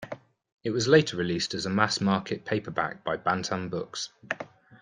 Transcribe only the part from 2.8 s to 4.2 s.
by Bantam Books.